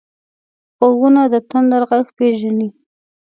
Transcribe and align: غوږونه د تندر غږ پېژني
غوږونه 0.79 1.21
د 1.33 1.35
تندر 1.49 1.81
غږ 1.89 2.05
پېژني 2.17 2.69